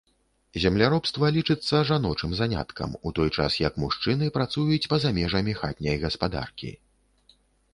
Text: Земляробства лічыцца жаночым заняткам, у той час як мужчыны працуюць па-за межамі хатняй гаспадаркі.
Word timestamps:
Земляробства 0.61 1.27
лічыцца 1.35 1.81
жаночым 1.89 2.31
заняткам, 2.39 2.95
у 3.09 3.13
той 3.19 3.29
час 3.37 3.59
як 3.67 3.77
мужчыны 3.83 4.31
працуюць 4.39 4.89
па-за 4.95 5.09
межамі 5.19 5.53
хатняй 5.61 5.97
гаспадаркі. 6.07 6.71